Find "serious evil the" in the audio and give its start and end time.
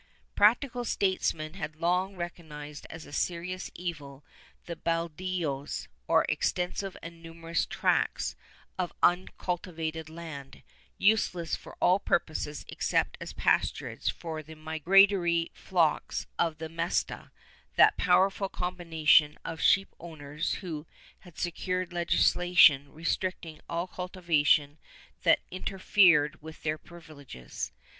3.13-4.75